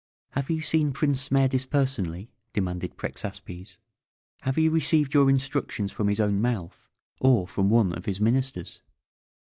"Have 0.31 0.49
you 0.49 0.61
seen 0.61 0.93
Prince 0.93 1.29
Smerdis 1.29 1.67
personally?" 1.69 2.31
demanded 2.53 2.97
Prexaspes. 2.97 3.77
"Have 4.41 4.57
you 4.57 4.71
received 4.71 5.13
your 5.13 5.29
instructions 5.29 5.91
from 5.91 6.07
his 6.07 6.19
own 6.19 6.41
mouth, 6.41 6.89
or 7.19 7.47
from 7.47 7.69
one 7.69 7.93
of 7.93 8.05
his 8.05 8.19
ministers?" 8.19 8.81